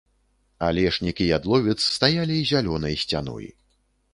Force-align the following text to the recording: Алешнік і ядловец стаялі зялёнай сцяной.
Алешнік 0.67 1.15
і 1.25 1.27
ядловец 1.37 1.77
стаялі 1.97 2.37
зялёнай 2.53 2.99
сцяной. 3.03 3.45